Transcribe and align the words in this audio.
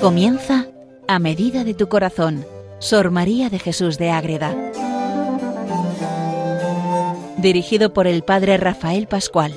Comienza 0.00 0.64
a 1.08 1.18
medida 1.18 1.62
de 1.62 1.74
tu 1.74 1.90
corazón, 1.90 2.46
Sor 2.78 3.10
María 3.10 3.50
de 3.50 3.58
Jesús 3.58 3.98
de 3.98 4.10
Ágreda. 4.10 4.56
Dirigido 7.36 7.92
por 7.92 8.06
el 8.06 8.22
Padre 8.22 8.56
Rafael 8.56 9.06
Pascual. 9.08 9.52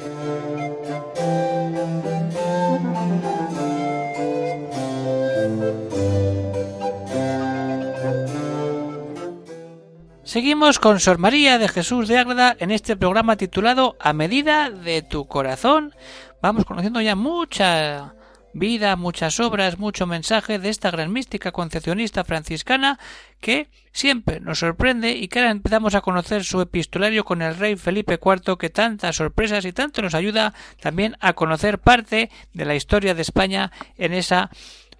Seguimos 10.26 10.77
con 10.77 10.99
Sor 10.99 11.20
María 11.20 11.57
de 11.57 11.70
Jesús 11.70 12.10
de 12.10 12.18
Ágreda 12.18 12.57
en 12.60 12.71
este 12.71 12.98
programa 12.98 13.38
titulado 13.38 13.96
A 13.98 14.12
medida 14.12 14.70
de 14.70 15.04
tu 15.04 15.26
corazón. 15.26 15.96
Vamos 16.41 16.66
conociendo 16.66 16.99
ya 16.99 17.16
mucha 17.16 18.13
vida, 18.53 18.95
muchas 18.95 19.39
obras, 19.39 19.77
mucho 19.77 20.05
mensaje 20.07 20.59
de 20.59 20.70
esta 20.70 20.91
gran 20.91 21.12
mística 21.12 21.52
concepcionista 21.52 22.23
franciscana 22.23 22.99
que 23.39 23.70
siempre 23.91 24.39
nos 24.39 24.59
sorprende 24.59 25.12
y 25.12 25.27
que 25.27 25.39
ahora 25.39 25.52
empezamos 25.52 25.95
a 25.95 26.02
conocer 26.02 26.43
su 26.43 26.62
epistolario 26.62 27.26
con 27.26 27.41
el 27.41 27.55
rey 27.55 27.76
Felipe 27.76 28.20
IV 28.23 28.57
que 28.57 28.70
tantas 28.70 29.16
sorpresas 29.16 29.66
y 29.66 29.73
tanto 29.73 30.02
nos 30.02 30.16
ayuda 30.16 30.53
también 30.81 31.16
a 31.20 31.34
conocer 31.34 31.79
parte 31.79 32.29
de 32.53 32.66
la 32.66 32.76
historia 32.76 33.13
de 33.13 33.21
España 33.21 33.71
en 33.98 34.13
esa 34.13 34.49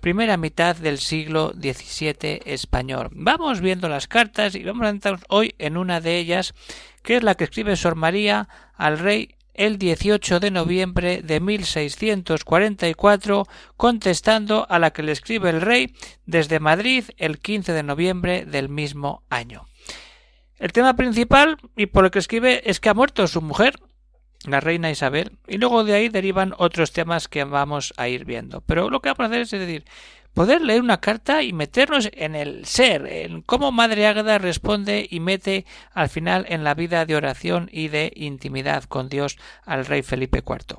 primera 0.04 0.36
mitad 0.36 0.76
del 0.76 0.98
siglo 0.98 1.54
XVII 1.54 2.42
español. 2.46 3.10
Vamos 3.14 3.62
viendo 3.62 3.88
las 3.88 4.08
cartas 4.08 4.54
y 4.54 4.64
vamos 4.64 4.86
a 4.86 4.90
entrar 4.90 5.20
hoy 5.30 5.56
en 5.60 5.78
una 5.78 6.02
de 6.02 6.18
ellas, 6.18 6.54
que 7.04 7.16
es 7.16 7.24
la 7.24 7.36
que 7.36 7.46
escribe 7.46 7.78
Sor 7.78 7.96
María 7.96 8.50
al 8.76 9.00
rey 9.00 9.36
el 9.54 9.78
18 9.78 10.40
de 10.40 10.52
noviembre 10.52 11.22
de 11.22 11.40
1644, 11.40 13.48
contestando 13.78 14.66
a 14.70 14.80
la 14.80 14.92
que 14.92 15.04
le 15.04 15.12
escribe 15.12 15.50
el 15.50 15.62
rey 15.62 15.94
desde 16.26 16.60
Madrid 16.60 17.06
el 17.18 17.40
15 17.40 17.74
de 17.74 17.84
noviembre 17.84 18.46
del 18.46 18.70
mismo 18.70 19.24
año. 19.30 19.66
El 20.58 20.72
tema 20.72 20.96
principal 20.96 21.58
y 21.76 21.88
por 21.88 22.06
el 22.06 22.12
que 22.12 22.20
escribe 22.20 22.70
es 22.70 22.80
que 22.80 22.90
ha 22.90 22.94
muerto 22.94 23.28
su 23.28 23.42
mujer, 23.42 23.76
la 24.46 24.60
reina 24.60 24.92
Isabel, 24.92 25.38
y 25.48 25.58
luego 25.58 25.84
de 25.84 25.94
ahí 25.94 26.10
derivan 26.10 26.54
otros 26.58 26.92
temas 26.92 27.28
que 27.28 27.44
vamos 27.44 27.94
a 27.98 28.08
ir 28.08 28.26
viendo. 28.26 28.62
Pero 28.62 28.90
lo 28.90 29.02
que 29.02 29.10
vamos 29.10 29.26
a 29.26 29.28
hacer 29.28 29.42
es 29.42 29.52
decir, 29.52 29.86
poder 30.34 30.62
leer 30.62 30.82
una 30.82 31.00
carta 31.00 31.44
y 31.44 31.54
meternos 31.54 32.10
en 32.14 32.36
el 32.36 32.66
ser, 32.66 33.06
en 33.08 33.42
cómo 33.42 33.72
Madre 33.72 34.08
Ágada 34.08 34.38
responde 34.38 35.08
y 35.10 35.20
mete 35.20 35.66
al 35.94 36.10
final 36.10 36.46
en 36.50 36.64
la 36.64 36.74
vida 36.74 37.06
de 37.06 37.16
oración 37.16 37.70
y 37.72 37.88
de 37.88 38.12
intimidad 38.16 38.84
con 38.86 39.10
Dios 39.10 39.38
al 39.66 39.86
rey 39.86 40.02
Felipe 40.02 40.44
IV. 40.46 40.78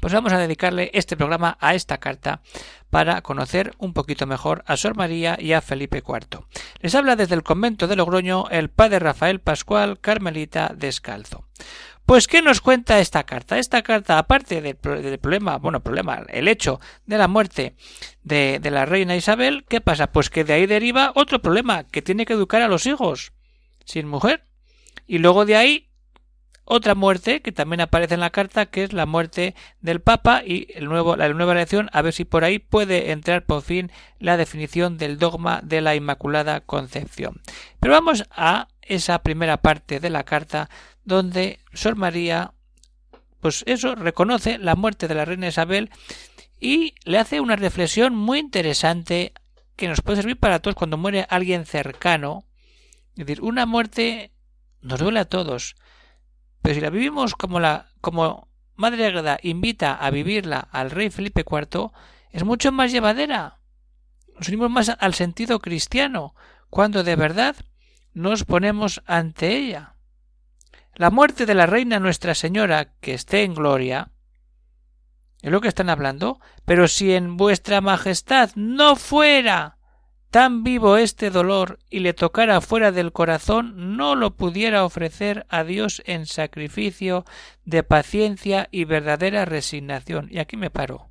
Pues 0.00 0.14
vamos 0.14 0.32
a 0.32 0.38
dedicarle 0.38 0.90
este 0.94 1.14
programa 1.14 1.58
a 1.60 1.74
esta 1.74 1.98
carta 1.98 2.40
para 2.88 3.20
conocer 3.20 3.74
un 3.76 3.92
poquito 3.92 4.26
mejor 4.26 4.64
a 4.66 4.78
Sor 4.78 4.96
María 4.96 5.36
y 5.38 5.52
a 5.52 5.60
Felipe 5.60 6.02
IV. 6.06 6.46
Les 6.80 6.94
habla 6.94 7.16
desde 7.16 7.34
el 7.34 7.42
convento 7.42 7.86
de 7.86 7.96
Logroño 7.96 8.48
el 8.50 8.70
padre 8.70 8.98
Rafael 8.98 9.40
Pascual 9.40 10.00
Carmelita 10.00 10.72
Descalzo. 10.74 11.44
Pues, 12.10 12.26
¿qué 12.26 12.42
nos 12.42 12.60
cuenta 12.60 12.98
esta 12.98 13.22
carta? 13.22 13.56
Esta 13.60 13.82
carta, 13.82 14.18
aparte 14.18 14.60
del, 14.60 14.74
problema, 14.74 15.58
bueno, 15.58 15.78
problema, 15.78 16.24
el 16.26 16.48
hecho 16.48 16.80
de 17.06 17.16
la 17.16 17.28
muerte 17.28 17.76
de, 18.24 18.58
de 18.60 18.70
la 18.72 18.84
reina 18.84 19.14
Isabel, 19.14 19.64
¿qué 19.68 19.80
pasa? 19.80 20.08
Pues 20.08 20.28
que 20.28 20.42
de 20.42 20.54
ahí 20.54 20.66
deriva 20.66 21.12
otro 21.14 21.40
problema, 21.40 21.84
que 21.84 22.02
tiene 22.02 22.26
que 22.26 22.32
educar 22.32 22.62
a 22.62 22.66
los 22.66 22.84
hijos 22.86 23.30
sin 23.84 24.08
mujer. 24.08 24.42
Y 25.06 25.18
luego 25.18 25.46
de 25.46 25.54
ahí 25.54 25.86
otra 26.64 26.96
muerte 26.96 27.42
que 27.42 27.52
también 27.52 27.80
aparece 27.80 28.14
en 28.14 28.20
la 28.20 28.30
carta, 28.30 28.66
que 28.66 28.82
es 28.82 28.92
la 28.92 29.06
muerte 29.06 29.54
del 29.80 30.00
Papa 30.00 30.42
y 30.44 30.66
el 30.74 30.86
nuevo, 30.86 31.14
la 31.14 31.28
nueva 31.28 31.52
elección, 31.52 31.90
a 31.92 32.02
ver 32.02 32.12
si 32.12 32.24
por 32.24 32.42
ahí 32.42 32.58
puede 32.58 33.12
entrar 33.12 33.44
por 33.44 33.62
fin 33.62 33.92
la 34.18 34.36
definición 34.36 34.98
del 34.98 35.16
dogma 35.16 35.60
de 35.62 35.80
la 35.80 35.94
Inmaculada 35.94 36.60
Concepción. 36.60 37.40
Pero 37.78 37.94
vamos 37.94 38.24
a 38.32 38.66
esa 38.82 39.22
primera 39.22 39.58
parte 39.58 40.00
de 40.00 40.10
la 40.10 40.24
carta 40.24 40.68
donde 41.10 41.60
Sor 41.74 41.96
María, 41.96 42.52
pues 43.40 43.64
eso, 43.66 43.94
reconoce 43.94 44.58
la 44.58 44.76
muerte 44.76 45.08
de 45.08 45.14
la 45.14 45.24
reina 45.24 45.48
Isabel 45.48 45.90
y 46.60 46.94
le 47.04 47.18
hace 47.18 47.40
una 47.40 47.56
reflexión 47.56 48.14
muy 48.14 48.38
interesante 48.38 49.32
que 49.76 49.88
nos 49.88 50.00
puede 50.00 50.18
servir 50.18 50.38
para 50.38 50.60
todos 50.60 50.76
cuando 50.76 50.96
muere 50.96 51.26
alguien 51.28 51.66
cercano. 51.66 52.44
Es 53.16 53.26
decir, 53.26 53.42
una 53.42 53.66
muerte 53.66 54.32
nos 54.82 55.00
duele 55.00 55.20
a 55.20 55.24
todos, 55.24 55.76
pero 56.62 56.74
si 56.74 56.80
la 56.80 56.90
vivimos 56.90 57.34
como 57.34 57.60
la 57.60 57.86
como 58.00 58.48
Madre 58.76 59.06
Agreda 59.06 59.38
invita 59.42 59.94
a 59.94 60.10
vivirla 60.10 60.68
al 60.70 60.90
rey 60.90 61.10
Felipe 61.10 61.44
IV, 61.44 61.90
es 62.30 62.44
mucho 62.44 62.72
más 62.72 62.92
llevadera. 62.92 63.58
Nos 64.38 64.48
unimos 64.48 64.70
más 64.70 64.88
al 64.88 65.12
sentido 65.14 65.58
cristiano, 65.58 66.34
cuando 66.70 67.02
de 67.02 67.16
verdad 67.16 67.56
nos 68.14 68.44
ponemos 68.44 69.02
ante 69.06 69.56
ella. 69.56 69.96
La 71.00 71.10
muerte 71.10 71.46
de 71.46 71.54
la 71.54 71.64
reina 71.64 71.98
Nuestra 71.98 72.34
Señora, 72.34 72.92
que 73.00 73.14
esté 73.14 73.44
en 73.44 73.54
gloria, 73.54 74.10
es 75.40 75.50
lo 75.50 75.62
que 75.62 75.68
están 75.68 75.88
hablando, 75.88 76.40
pero 76.66 76.88
si 76.88 77.14
en 77.14 77.38
vuestra 77.38 77.80
majestad 77.80 78.50
no 78.54 78.96
fuera 78.96 79.78
tan 80.30 80.62
vivo 80.62 80.98
este 80.98 81.30
dolor 81.30 81.78
y 81.88 82.00
le 82.00 82.12
tocara 82.12 82.60
fuera 82.60 82.92
del 82.92 83.12
corazón, 83.12 83.96
no 83.96 84.14
lo 84.14 84.36
pudiera 84.36 84.84
ofrecer 84.84 85.46
a 85.48 85.64
Dios 85.64 86.02
en 86.04 86.26
sacrificio 86.26 87.24
de 87.64 87.82
paciencia 87.82 88.68
y 88.70 88.84
verdadera 88.84 89.46
resignación. 89.46 90.28
Y 90.30 90.38
aquí 90.38 90.58
me 90.58 90.68
paro. 90.68 91.08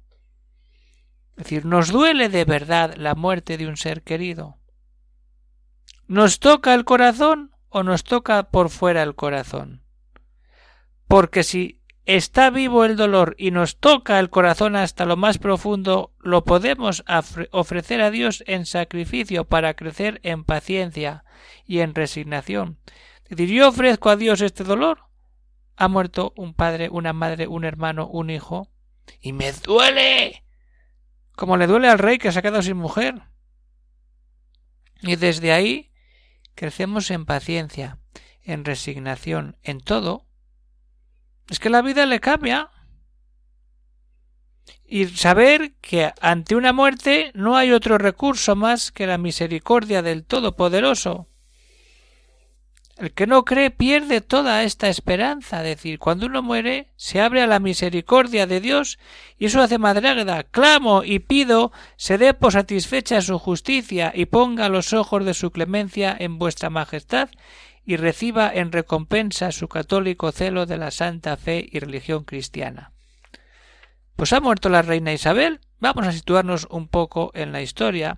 Es 1.32 1.46
decir, 1.46 1.66
nos 1.66 1.92
duele 1.92 2.30
de 2.30 2.46
verdad 2.46 2.94
la 2.96 3.16
muerte 3.16 3.58
de 3.58 3.66
un 3.66 3.76
ser 3.76 4.04
querido. 4.04 4.60
¿Nos 6.06 6.38
toca 6.38 6.76
el 6.76 6.86
corazón 6.86 7.56
o 7.70 7.84
nos 7.84 8.04
toca 8.04 8.50
por 8.50 8.70
fuera 8.70 9.04
el 9.04 9.16
corazón? 9.16 9.84
Porque 11.08 11.44
si 11.44 11.82
está 12.06 12.50
vivo 12.50 12.86
el 12.86 12.96
dolor 12.96 13.36
y 13.38 13.52
nos 13.52 13.78
toca 13.78 14.20
el 14.20 14.30
corazón 14.30 14.76
hasta 14.76 15.06
lo 15.06 15.16
más 15.16 15.38
profundo, 15.38 16.14
lo 16.20 16.44
podemos 16.44 17.04
ofrecer 17.52 18.02
a 18.02 18.12
Dios 18.12 18.44
en 18.48 18.66
sacrificio 18.66 19.46
para 19.46 19.76
crecer 19.76 20.20
en 20.24 20.44
paciencia 20.44 21.24
y 21.66 21.80
en 21.80 21.94
resignación. 21.94 22.80
Es 23.26 23.38
decir, 23.38 23.56
yo 23.56 23.70
ofrezco 23.70 24.10
a 24.10 24.16
Dios 24.16 24.42
este 24.42 24.64
dolor. 24.64 25.06
Ha 25.76 25.88
muerto 25.88 26.34
un 26.36 26.54
padre, 26.54 26.90
una 26.90 27.14
madre, 27.14 27.48
un 27.48 27.64
hermano, 27.64 28.08
un 28.08 28.30
hijo, 28.32 28.72
y 29.22 29.34
me 29.34 29.52
duele. 29.52 30.44
Como 31.36 31.58
le 31.58 31.68
duele 31.68 31.90
al 31.90 32.00
rey 32.00 32.18
que 32.18 32.32
se 32.32 32.40
ha 32.40 32.42
quedado 32.42 32.62
sin 32.62 32.78
mujer. 32.78 33.22
Y 35.02 35.16
desde 35.16 35.54
ahí 35.54 35.89
crecemos 36.60 37.10
en 37.10 37.26
paciencia, 37.26 38.00
en 38.44 38.66
resignación, 38.66 39.56
en 39.64 39.80
todo, 39.80 40.26
es 41.50 41.58
que 41.58 41.70
la 41.70 41.82
vida 41.82 42.06
le 42.06 42.20
cambia. 42.20 42.70
Y 44.86 45.06
saber 45.06 45.76
que 45.80 46.12
ante 46.20 46.58
una 46.58 46.74
muerte 46.74 47.32
no 47.34 47.56
hay 47.56 47.72
otro 47.72 47.98
recurso 47.98 48.58
más 48.58 48.92
que 48.92 49.08
la 49.08 49.18
misericordia 49.18 50.02
del 50.02 50.26
Todopoderoso, 50.26 51.30
el 53.00 53.12
que 53.14 53.28
no 53.28 53.46
cree 53.46 53.72
pierde 53.72 54.20
toda 54.20 54.64
esta 54.64 54.90
esperanza. 54.90 55.60
Es 55.60 55.78
decir, 55.78 56.00
cuando 56.00 56.26
uno 56.26 56.42
muere, 56.42 56.88
se 56.98 57.22
abre 57.22 57.42
a 57.42 57.48
la 57.48 57.60
misericordia 57.60 58.46
de 58.46 58.60
Dios 58.60 59.00
y 59.38 59.46
eso 59.46 59.62
hace 59.62 59.78
madragda. 59.78 60.44
Clamo 60.44 61.04
y 61.06 61.20
pido 61.20 61.72
se 61.96 62.18
dé 62.18 62.34
por 62.34 62.52
satisfecha 62.52 63.22
su 63.22 63.40
justicia 63.40 64.12
y 64.14 64.26
ponga 64.26 64.68
los 64.68 64.92
ojos 64.92 65.24
de 65.24 65.34
su 65.34 65.52
clemencia 65.52 66.16
en 66.20 66.38
vuestra 66.38 66.70
majestad 66.70 67.30
y 67.86 67.96
reciba 67.96 68.52
en 68.54 68.74
recompensa 68.74 69.54
su 69.54 69.70
católico 69.70 70.34
celo 70.34 70.66
de 70.66 70.78
la 70.78 70.92
santa 70.92 71.38
fe 71.38 71.68
y 71.72 71.80
religión 71.80 72.26
cristiana. 72.26 72.92
Pues 74.18 74.34
ha 74.34 74.42
muerto 74.42 74.68
la 74.68 74.82
reina 74.82 75.14
Isabel. 75.14 75.62
Vamos 75.80 76.06
a 76.06 76.12
situarnos 76.12 76.68
un 76.70 76.90
poco 76.90 77.32
en 77.34 77.54
la 77.54 77.62
historia. 77.62 78.18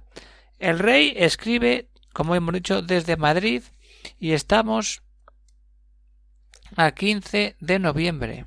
El 0.58 0.80
rey 0.80 1.14
escribe, 1.16 1.88
como 2.14 2.34
hemos 2.34 2.56
dicho, 2.56 2.82
desde 2.82 3.16
Madrid 3.16 3.62
y 4.22 4.34
estamos 4.34 5.02
a 6.76 6.92
15 6.92 7.56
de 7.60 7.80
noviembre. 7.80 8.46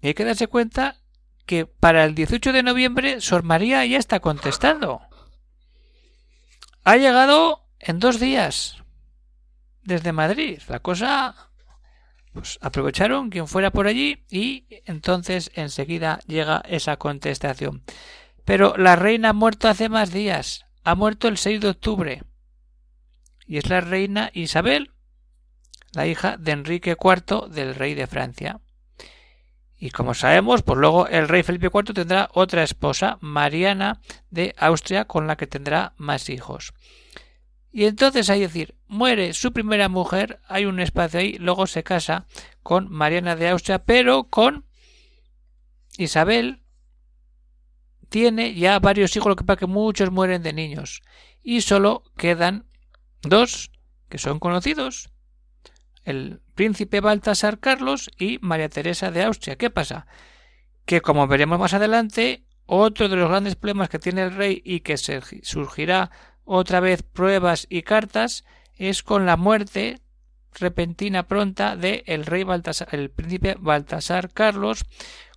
Y 0.00 0.08
hay 0.08 0.14
que 0.14 0.24
darse 0.24 0.48
cuenta 0.48 0.96
que 1.44 1.66
para 1.66 2.04
el 2.04 2.14
18 2.14 2.54
de 2.54 2.62
noviembre 2.62 3.20
Sor 3.20 3.42
María 3.42 3.84
ya 3.84 3.98
está 3.98 4.20
contestando. 4.20 5.02
Ha 6.84 6.96
llegado 6.96 7.68
en 7.78 8.00
dos 8.00 8.18
días 8.18 8.78
desde 9.82 10.12
Madrid. 10.12 10.62
La 10.68 10.80
cosa 10.80 11.50
pues 12.32 12.58
aprovecharon 12.62 13.28
quien 13.28 13.46
fuera 13.46 13.70
por 13.70 13.88
allí 13.88 14.24
y 14.30 14.64
entonces 14.86 15.52
enseguida 15.54 16.18
llega 16.26 16.62
esa 16.66 16.96
contestación. 16.96 17.82
Pero 18.46 18.74
la 18.78 18.96
reina 18.96 19.28
ha 19.28 19.34
muerto 19.34 19.68
hace 19.68 19.90
más 19.90 20.12
días. 20.12 20.64
Ha 20.82 20.94
muerto 20.94 21.28
el 21.28 21.36
6 21.36 21.60
de 21.60 21.68
octubre 21.68 22.22
y 23.52 23.58
es 23.58 23.68
la 23.68 23.82
reina 23.82 24.30
Isabel, 24.32 24.92
la 25.92 26.06
hija 26.06 26.38
de 26.38 26.52
Enrique 26.52 26.96
IV 26.98 27.50
del 27.50 27.74
rey 27.74 27.92
de 27.92 28.06
Francia. 28.06 28.62
Y 29.76 29.90
como 29.90 30.14
sabemos, 30.14 30.62
pues 30.62 30.78
luego 30.78 31.06
el 31.06 31.28
rey 31.28 31.42
Felipe 31.42 31.66
IV 31.66 31.92
tendrá 31.92 32.30
otra 32.32 32.62
esposa, 32.62 33.18
Mariana 33.20 34.00
de 34.30 34.54
Austria, 34.56 35.04
con 35.04 35.26
la 35.26 35.36
que 35.36 35.46
tendrá 35.46 35.92
más 35.98 36.30
hijos. 36.30 36.72
Y 37.70 37.84
entonces 37.84 38.30
hay 38.30 38.40
decir, 38.40 38.74
muere 38.88 39.34
su 39.34 39.52
primera 39.52 39.90
mujer, 39.90 40.40
hay 40.48 40.64
un 40.64 40.80
espacio 40.80 41.20
ahí, 41.20 41.34
luego 41.34 41.66
se 41.66 41.82
casa 41.82 42.24
con 42.62 42.90
Mariana 42.90 43.36
de 43.36 43.50
Austria, 43.50 43.84
pero 43.84 44.30
con 44.30 44.64
Isabel 45.98 46.62
tiene 48.08 48.54
ya 48.54 48.78
varios 48.78 49.14
hijos, 49.14 49.28
lo 49.28 49.36
que 49.36 49.44
pasa 49.44 49.58
que 49.58 49.66
muchos 49.66 50.10
mueren 50.10 50.42
de 50.42 50.54
niños. 50.54 51.02
Y 51.42 51.60
solo 51.60 52.02
quedan 52.16 52.71
dos 53.22 53.70
que 54.08 54.18
son 54.18 54.38
conocidos, 54.38 55.10
el 56.04 56.40
príncipe 56.54 57.00
Baltasar 57.00 57.60
Carlos 57.60 58.10
y 58.18 58.38
María 58.42 58.68
Teresa 58.68 59.10
de 59.10 59.22
Austria. 59.22 59.56
¿Qué 59.56 59.70
pasa? 59.70 60.06
Que 60.84 61.00
como 61.00 61.26
veremos 61.26 61.58
más 61.58 61.74
adelante, 61.74 62.44
otro 62.66 63.08
de 63.08 63.16
los 63.16 63.28
grandes 63.28 63.56
problemas 63.56 63.88
que 63.88 63.98
tiene 63.98 64.22
el 64.22 64.34
rey 64.34 64.62
y 64.64 64.80
que 64.80 64.96
surgirá 64.96 66.10
otra 66.44 66.80
vez 66.80 67.02
pruebas 67.02 67.66
y 67.70 67.82
cartas 67.82 68.44
es 68.76 69.02
con 69.02 69.26
la 69.26 69.36
muerte 69.36 70.00
repentina 70.54 71.26
pronta 71.26 71.76
de 71.76 72.04
el 72.06 72.26
rey 72.26 72.44
Baltasar, 72.44 72.88
el 72.92 73.10
príncipe 73.10 73.56
Baltasar 73.58 74.32
Carlos 74.32 74.84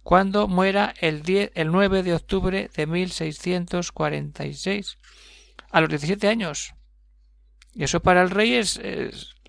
cuando 0.03 0.47
muera 0.47 0.93
el, 0.99 1.23
10, 1.23 1.51
el 1.55 1.71
9 1.71 2.03
de 2.03 2.13
octubre 2.13 2.69
de 2.75 2.87
1646 2.87 4.97
a 5.71 5.81
los 5.81 5.89
17 5.89 6.27
años. 6.27 6.74
Y 7.75 7.83
eso 7.83 7.99
para 7.99 8.21
el 8.21 8.29
rey 8.29 8.53
es, 8.53 8.79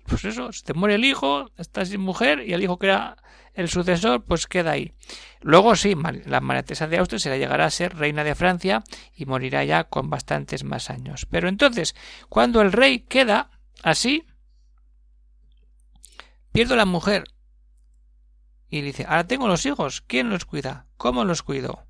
pues 0.05 0.25
eso, 0.25 0.51
se 0.51 0.63
te 0.63 0.73
muere 0.73 0.95
el 0.95 1.05
hijo, 1.05 1.49
estás 1.57 1.87
sin 1.89 2.01
mujer 2.01 2.43
y 2.45 2.53
el 2.53 2.61
hijo 2.61 2.77
que 2.77 2.87
era 2.87 3.17
el 3.53 3.69
sucesor, 3.69 4.23
pues 4.25 4.47
queda 4.47 4.71
ahí. 4.71 4.91
Luego 5.41 5.75
sí, 5.77 5.95
la 6.25 6.41
María 6.41 6.61
de 6.63 6.97
Austria 6.97 7.19
se 7.19 7.29
la 7.29 7.37
llegará 7.37 7.65
a 7.65 7.71
ser 7.71 7.95
reina 7.95 8.25
de 8.25 8.35
Francia 8.35 8.83
y 9.15 9.25
morirá 9.25 9.63
ya 9.63 9.85
con 9.85 10.09
bastantes 10.09 10.65
más 10.65 10.89
años. 10.89 11.25
Pero 11.25 11.47
entonces, 11.47 11.95
cuando 12.27 12.61
el 12.61 12.73
rey 12.73 12.99
queda 12.99 13.49
así, 13.81 14.25
pierdo 16.51 16.75
la 16.75 16.85
mujer. 16.85 17.23
Y 18.69 18.81
dice, 18.81 19.05
ahora 19.07 19.25
tengo 19.25 19.47
los 19.47 19.65
hijos, 19.65 20.01
¿quién 20.01 20.29
los 20.29 20.43
cuida? 20.43 20.85
¿Cómo 20.97 21.23
los 21.23 21.43
cuido? 21.43 21.86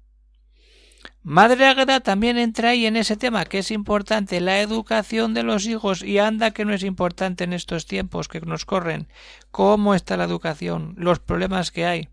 Madre 1.23 1.65
Águeda 1.65 1.99
también 1.99 2.37
entra 2.37 2.69
ahí 2.69 2.85
en 2.85 2.95
ese 2.95 3.17
tema 3.17 3.43
que 3.43 3.59
es 3.59 3.71
importante 3.71 4.39
la 4.39 4.61
educación 4.61 5.33
de 5.33 5.43
los 5.43 5.65
hijos 5.65 6.01
y 6.01 6.19
anda 6.19 6.51
que 6.51 6.63
no 6.63 6.73
es 6.73 6.83
importante 6.83 7.43
en 7.43 7.51
estos 7.51 7.85
tiempos 7.85 8.29
que 8.29 8.39
nos 8.39 8.63
corren. 8.63 9.09
¿Cómo 9.51 9.93
está 9.93 10.15
la 10.15 10.23
educación? 10.23 10.95
Los 10.97 11.19
problemas 11.19 11.71
que 11.71 11.85
hay. 11.85 12.09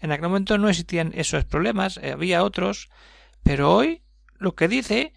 En 0.00 0.12
aquel 0.12 0.28
momento 0.28 0.58
no 0.58 0.68
existían 0.68 1.12
esos 1.14 1.46
problemas, 1.46 1.96
eh, 2.02 2.12
había 2.12 2.44
otros, 2.44 2.90
pero 3.42 3.74
hoy 3.74 4.02
lo 4.36 4.54
que 4.54 4.68
dice 4.68 5.14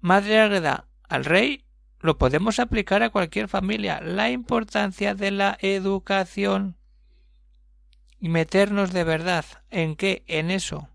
Madre 0.00 0.40
Águeda 0.40 0.86
al 1.08 1.24
rey 1.24 1.64
lo 1.98 2.18
podemos 2.18 2.60
aplicar 2.60 3.02
a 3.02 3.10
cualquier 3.10 3.48
familia. 3.48 4.00
La 4.00 4.30
importancia 4.30 5.16
de 5.16 5.32
la 5.32 5.58
educación 5.60 6.76
y 8.20 8.28
meternos 8.28 8.92
de 8.92 9.02
verdad 9.02 9.44
en 9.70 9.96
qué 9.96 10.22
en 10.28 10.52
eso 10.52 10.91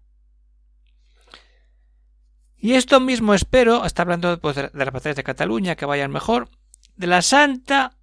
y 2.60 2.74
esto 2.74 3.00
mismo 3.00 3.34
espero, 3.34 3.86
está 3.86 4.02
hablando 4.02 4.40
pues, 4.40 4.56
de 4.56 4.70
las 4.74 4.92
batallas 4.92 5.16
de 5.16 5.24
Cataluña, 5.24 5.76
que 5.76 5.86
vayan 5.86 6.12
mejor, 6.12 6.50
de 6.96 7.08
la 7.08 7.22
santa 7.22 7.94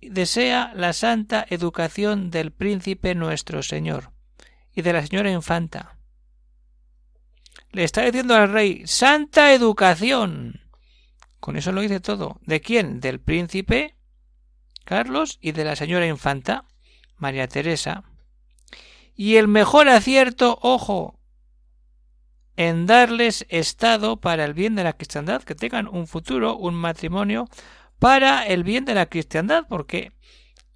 desea 0.00 0.72
la 0.74 0.92
santa 0.92 1.44
educación 1.50 2.30
del 2.30 2.52
príncipe 2.52 3.14
nuestro 3.14 3.62
Señor 3.62 4.12
y 4.74 4.82
de 4.82 4.92
la 4.92 5.06
señora 5.06 5.30
infanta. 5.30 5.98
Le 7.72 7.84
está 7.84 8.02
diciendo 8.02 8.34
al 8.34 8.52
rey 8.52 8.82
santa 8.86 9.52
educación. 9.52 10.60
Con 11.38 11.56
eso 11.56 11.72
lo 11.72 11.80
dice 11.80 12.00
todo. 12.00 12.40
¿De 12.42 12.60
quién? 12.60 13.00
Del 13.00 13.20
príncipe 13.20 13.94
Carlos 14.84 15.38
y 15.40 15.52
de 15.52 15.64
la 15.64 15.76
señora 15.76 16.06
infanta 16.06 16.64
María 17.16 17.46
Teresa. 17.46 18.04
Y 19.14 19.36
el 19.36 19.48
mejor 19.48 19.88
acierto, 19.88 20.58
ojo, 20.62 21.19
en 22.56 22.86
darles 22.86 23.46
estado 23.48 24.16
para 24.18 24.44
el 24.44 24.54
bien 24.54 24.74
de 24.74 24.84
la 24.84 24.92
cristiandad, 24.92 25.42
que 25.42 25.54
tengan 25.54 25.88
un 25.88 26.06
futuro, 26.06 26.56
un 26.56 26.74
matrimonio 26.74 27.48
para 27.98 28.46
el 28.46 28.64
bien 28.64 28.84
de 28.84 28.94
la 28.94 29.06
cristiandad, 29.06 29.66
porque 29.68 30.12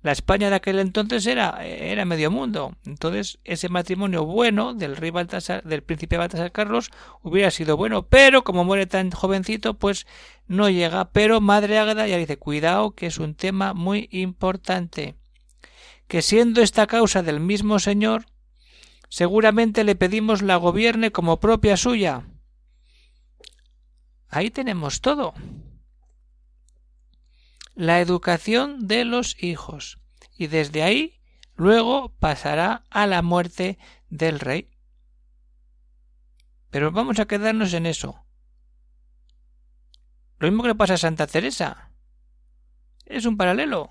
la 0.05 0.13
España 0.13 0.51
de 0.51 0.57
aquel 0.57 0.79
entonces 0.81 1.27
era, 1.27 1.67
era 1.67 2.05
medio 2.05 2.31
mundo. 2.31 2.77
Entonces, 2.85 3.39
ese 3.43 3.71
matrimonio 3.71 4.27
bueno 4.27 4.75
del 4.75 4.97
rey 4.97 5.11
Baltasar, 5.11 5.65
del 5.65 5.83
príncipe 5.83 6.19
Baltasar 6.19 6.53
Carlos, 6.53 6.91
hubiera 7.23 7.51
sido 7.51 7.79
bueno, 7.79 8.07
pero 8.07 8.45
como 8.45 8.65
muere 8.65 8.87
tan 8.87 9.11
jovencito, 9.11 9.79
pues 9.79 10.07
no 10.47 10.69
llega. 10.69 11.07
Pero 11.07 11.41
Madre 11.41 11.79
Ágada 11.79 12.07
ya 12.07 12.19
dice, 12.19 12.37
cuidado, 12.37 12.91
que 12.91 13.07
es 13.07 13.17
un 13.17 13.35
tema 13.35 13.73
muy 13.73 14.11
importante. 14.13 15.15
Que 16.07 16.21
siendo 16.21 16.61
esta 16.61 16.87
causa 16.87 17.23
del 17.23 17.41
mismo 17.41 17.79
Señor, 17.79 18.27
seguramente 19.09 19.85
le 19.85 19.95
pedimos 19.95 20.43
la 20.43 20.57
gobierne 20.57 21.13
como 21.13 21.41
propia 21.41 21.77
suya. 21.77 22.29
Ahí 24.29 24.51
tenemos 24.51 25.01
todo. 25.01 25.35
La 27.75 28.01
educación 28.01 28.87
de 28.87 29.05
los 29.05 29.43
hijos. 29.43 30.01
Y 30.37 30.49
desde 30.49 30.83
ahí 30.83 31.21
luego 31.55 32.09
pasará 32.19 32.85
a 32.91 33.07
la 33.07 33.23
muerte 33.23 33.79
del 34.11 34.41
rey. 34.41 34.71
Pero 36.71 36.91
vamos 36.91 37.21
a 37.21 37.27
quedarnos 37.27 37.73
en 37.75 37.87
eso. 37.87 38.25
Lo 40.39 40.49
mismo 40.49 40.63
que 40.63 40.71
le 40.71 40.75
pasa 40.75 40.95
a 40.95 40.99
Santa 40.99 41.29
Teresa. 41.29 41.93
Es 43.07 43.27
un 43.27 43.37
paralelo. 43.37 43.91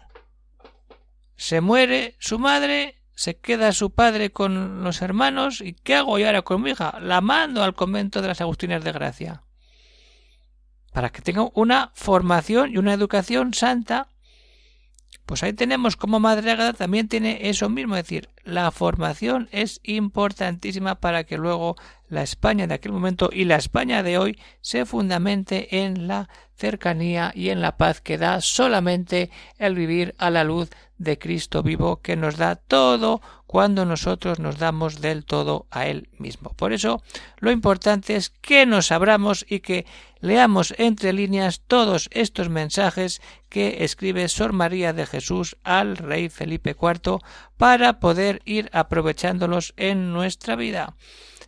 Se 1.38 1.62
muere 1.62 2.16
su 2.20 2.40
madre 2.40 3.03
se 3.16 3.38
queda 3.38 3.72
su 3.72 3.92
padre 3.92 4.32
con 4.32 4.84
los 4.84 5.02
hermanos 5.02 5.62
y 5.62 5.74
¿qué 5.74 5.96
hago 5.96 6.18
yo 6.20 6.28
ahora 6.28 6.42
con 6.42 6.62
mi 6.62 6.72
hija? 6.72 7.00
La 7.00 7.22
mando 7.22 7.64
al 7.64 7.76
convento 7.76 8.22
de 8.22 8.28
las 8.30 8.42
Agustinas 8.42 8.84
de 8.84 8.92
Gracia 8.92 9.44
para 10.94 11.10
que 11.10 11.22
tenga 11.22 11.50
una 11.56 11.92
formación 11.96 12.72
y 12.72 12.78
una 12.78 12.94
educación 12.94 13.54
santa. 13.54 14.08
Pues 15.26 15.42
ahí 15.42 15.54
tenemos 15.54 15.96
como 15.96 16.20
Madre 16.20 16.52
Ágata 16.52 16.74
también 16.74 17.08
tiene 17.08 17.50
eso 17.50 17.70
mismo, 17.70 17.96
es 17.96 18.04
decir, 18.04 18.30
la 18.44 18.70
formación 18.72 19.48
es 19.52 19.80
importantísima 19.84 20.96
para 20.96 21.24
que 21.24 21.38
luego 21.38 21.78
la 22.10 22.24
España 22.24 22.68
de 22.68 22.74
aquel 22.74 22.92
momento 22.92 23.30
y 23.32 23.46
la 23.46 23.56
España 23.56 24.04
de 24.04 24.18
hoy 24.18 24.40
se 24.60 24.86
fundamente 24.86 25.84
en 25.84 26.08
la 26.08 26.30
cercanía 26.56 27.32
y 27.34 27.50
en 27.50 27.62
la 27.62 27.78
paz 27.78 28.02
que 28.02 28.18
da 28.18 28.42
solamente 28.42 29.32
el 29.58 29.76
vivir 29.76 30.14
a 30.18 30.30
la 30.30 30.44
luz 30.44 30.70
de 31.04 31.20
Cristo 31.20 31.64
vivo 31.64 32.02
que 32.02 32.16
nos 32.16 32.38
da 32.38 32.56
todo 32.56 33.22
cuando 33.46 33.86
nosotros 33.86 34.40
nos 34.40 34.58
damos 34.58 35.00
del 35.00 35.26
todo 35.26 35.68
a 35.70 35.86
Él 35.86 36.10
mismo. 36.18 36.50
Por 36.56 36.74
eso 36.74 37.04
lo 37.38 37.52
importante 37.52 38.16
es 38.16 38.30
que 38.30 38.66
nos 38.66 38.92
abramos 38.92 39.46
y 39.48 39.60
que 39.60 39.86
leamos 40.22 40.74
entre 40.78 41.14
líneas 41.14 41.62
todos 41.68 42.10
estos 42.12 42.50
mensajes 42.50 43.22
que 43.50 43.84
escribe 43.84 44.28
Sor 44.30 44.54
María 44.54 44.94
de 44.94 45.06
Jesús 45.06 45.58
al 45.64 45.98
rey 45.98 46.30
Felipe 46.30 46.76
IV 46.80 47.20
para 47.58 48.00
poder 48.00 48.42
ir 48.46 48.70
aprovechándolos 48.74 49.74
en 49.78 50.14
nuestra 50.14 50.56
vida. 50.56 50.96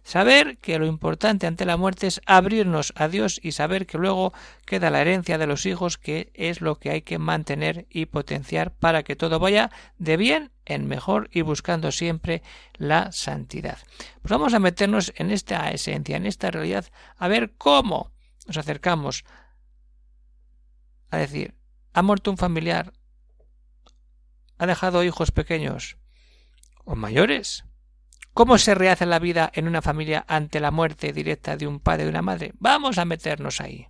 Saber 0.05 0.59
que 0.59 0.77
lo 0.77 0.85
importante 0.85 1.47
ante 1.47 1.65
la 1.65 1.77
muerte 1.77 2.05
es 2.05 2.21
abrirnos 2.27 2.93
a 2.95 3.07
Dios 3.07 3.39
y 3.41 3.53
saber 3.53 3.87
que 3.87 3.97
luego 3.97 4.33
queda 4.63 4.91
la 4.91 5.01
herencia 5.01 5.39
de 5.39 5.47
los 5.47 5.65
hijos, 5.65 5.97
que 5.97 6.29
es 6.35 6.61
lo 6.61 6.77
que 6.77 6.91
hay 6.91 7.01
que 7.01 7.17
mantener 7.17 7.87
y 7.89 8.05
potenciar 8.05 8.71
para 8.71 9.01
que 9.01 9.15
todo 9.15 9.39
vaya 9.39 9.71
de 9.97 10.15
bien 10.15 10.51
en 10.63 10.85
mejor 10.87 11.27
y 11.33 11.41
buscando 11.41 11.91
siempre 11.91 12.43
la 12.75 13.11
santidad. 13.11 13.79
Pues 14.21 14.29
vamos 14.29 14.53
a 14.53 14.59
meternos 14.59 15.11
en 15.15 15.31
esta 15.31 15.71
esencia, 15.71 16.17
en 16.17 16.27
esta 16.27 16.51
realidad, 16.51 16.85
a 17.17 17.27
ver 17.27 17.55
cómo 17.57 18.11
nos 18.45 18.57
acercamos 18.57 19.25
a 21.09 21.17
decir, 21.17 21.55
ha 21.93 22.03
muerto 22.03 22.29
un 22.29 22.37
familiar, 22.37 22.93
ha 24.59 24.67
dejado 24.67 25.03
hijos 25.03 25.31
pequeños 25.31 25.97
o 26.83 26.95
mayores, 26.95 27.65
¿Cómo 28.35 28.57
se 28.57 28.75
rehace 28.75 29.05
la 29.05 29.17
vida 29.17 29.49
en 29.53 29.65
una 29.65 29.81
familia 29.81 30.25
ante 30.27 30.59
la 30.59 30.69
muerte 30.69 31.13
directa 31.13 31.55
de 31.55 31.67
un 31.67 31.79
padre 31.79 32.03
y 32.03 32.09
una 32.09 32.21
madre? 32.21 32.51
Vamos 32.59 32.97
a 32.97 33.05
meternos 33.05 33.61
ahí. 33.61 33.87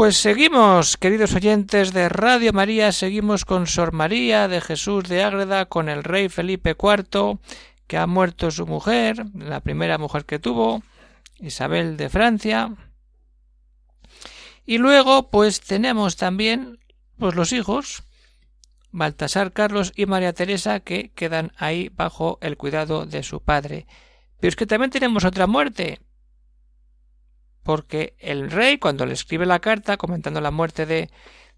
Pues 0.00 0.16
seguimos, 0.16 0.96
queridos 0.96 1.34
oyentes 1.34 1.92
de 1.92 2.08
Radio 2.08 2.54
María, 2.54 2.90
seguimos 2.90 3.44
con 3.44 3.66
Sor 3.66 3.92
María 3.92 4.48
de 4.48 4.62
Jesús 4.62 5.06
de 5.10 5.22
Ágreda, 5.22 5.66
con 5.66 5.90
el 5.90 6.04
rey 6.04 6.30
Felipe 6.30 6.70
IV, 6.70 7.38
que 7.86 7.98
ha 7.98 8.06
muerto 8.06 8.50
su 8.50 8.66
mujer, 8.66 9.26
la 9.34 9.60
primera 9.60 9.98
mujer 9.98 10.24
que 10.24 10.38
tuvo, 10.38 10.82
Isabel 11.38 11.98
de 11.98 12.08
Francia. 12.08 12.74
Y 14.64 14.78
luego, 14.78 15.28
pues 15.28 15.60
tenemos 15.60 16.16
también 16.16 16.78
pues 17.18 17.34
los 17.34 17.52
hijos, 17.52 18.04
Baltasar 18.92 19.52
Carlos 19.52 19.92
y 19.94 20.06
María 20.06 20.32
Teresa, 20.32 20.80
que 20.80 21.10
quedan 21.10 21.52
ahí 21.58 21.90
bajo 21.94 22.38
el 22.40 22.56
cuidado 22.56 23.04
de 23.04 23.22
su 23.22 23.42
padre. 23.42 23.86
Pero 24.40 24.48
es 24.48 24.56
que 24.56 24.64
también 24.64 24.90
tenemos 24.90 25.26
otra 25.26 25.46
muerte, 25.46 26.00
porque 27.62 28.14
el 28.18 28.50
rey, 28.50 28.78
cuando 28.78 29.06
le 29.06 29.12
escribe 29.12 29.46
la 29.46 29.60
carta 29.60 29.96
comentando 29.96 30.40
la 30.40 30.50
muerte 30.50 30.86
de, 30.86 31.10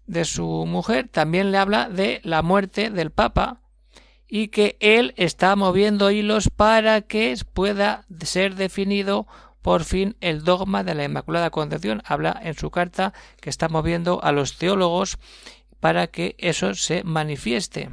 de 0.05 0.25
su 0.25 0.65
mujer, 0.65 1.07
también 1.07 1.51
le 1.51 1.57
habla 1.57 1.89
de 1.89 2.21
la 2.23 2.41
muerte 2.41 2.89
del 2.89 3.11
Papa 3.11 3.61
y 4.27 4.47
que 4.47 4.77
él 4.79 5.13
está 5.17 5.55
moviendo 5.55 6.11
hilos 6.11 6.49
para 6.49 7.01
que 7.01 7.35
pueda 7.53 8.05
ser 8.23 8.55
definido 8.55 9.27
por 9.61 9.83
fin 9.85 10.17
el 10.21 10.43
dogma 10.43 10.83
de 10.83 10.95
la 10.95 11.05
Inmaculada 11.05 11.49
Concepción. 11.49 12.01
Habla 12.05 12.39
en 12.43 12.53
su 12.55 12.69
carta 12.69 13.13
que 13.39 13.49
está 13.49 13.69
moviendo 13.69 14.23
a 14.23 14.31
los 14.31 14.57
teólogos 14.57 15.19
para 15.79 16.07
que 16.07 16.35
eso 16.37 16.75
se 16.75 17.03
manifieste. 17.03 17.89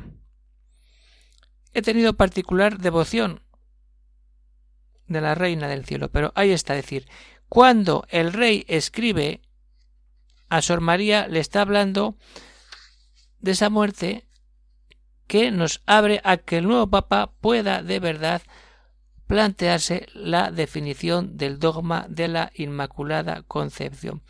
He 1.73 1.83
tenido 1.83 2.15
particular 2.15 2.79
devoción 2.79 3.43
de 5.07 5.21
la 5.21 5.35
Reina 5.35 5.69
del 5.69 5.85
Cielo, 5.85 6.09
pero 6.11 6.33
ahí 6.35 6.51
está, 6.51 6.75
decir, 6.75 7.07
cuando 7.51 8.07
el 8.11 8.33
rey 8.33 8.65
escribe 8.69 9.41
a 10.49 10.63
Sor 10.63 10.81
María, 10.81 11.27
le 11.27 11.41
está 11.41 11.63
hablando 11.63 12.17
de 13.41 13.51
esa 13.51 13.71
muerte 13.71 14.25
que 15.27 15.51
nos 15.51 15.83
abre 15.85 16.21
a 16.23 16.37
que 16.37 16.59
el 16.59 16.69
nuevo 16.69 16.87
Papa 16.87 17.33
pueda 17.41 17.83
de 17.83 17.99
verdad 17.99 18.41
plantearse 19.27 20.07
la 20.15 20.53
definición 20.53 21.37
del 21.37 21.59
dogma 21.59 22.07
de 22.09 22.29
la 22.29 22.53
Inmaculada 22.55 23.43
Concepción. 23.43 24.23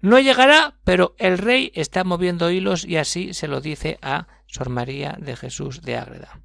No 0.00 0.18
llegará, 0.18 0.78
pero 0.84 1.14
el 1.18 1.36
rey 1.36 1.70
está 1.74 2.02
moviendo 2.02 2.50
hilos 2.50 2.86
y 2.86 2.96
así 2.96 3.34
se 3.34 3.46
lo 3.46 3.60
dice 3.60 3.98
a 4.00 4.26
Sor 4.46 4.70
María 4.70 5.18
de 5.20 5.36
Jesús 5.36 5.82
de 5.82 5.98
Ágreda. 5.98 6.40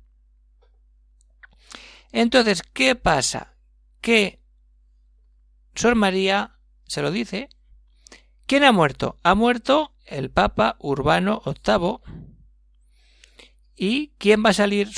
Entonces, 2.12 2.62
¿qué 2.62 2.96
pasa? 2.96 3.56
Que 4.02 4.39
Sor 5.76 5.96
María 5.96 6.56
se 6.86 7.02
lo 7.02 7.12
dice. 7.12 7.50
¿Quién 8.46 8.64
ha 8.64 8.72
muerto? 8.72 9.18
Ha 9.24 9.36
muerto 9.36 9.94
el 10.06 10.32
Papa 10.32 10.76
Urbano 10.80 11.42
VIII. 11.46 12.00
¿Y 13.76 14.10
quién 14.18 14.44
va 14.44 14.50
a 14.50 14.54
salir 14.54 14.90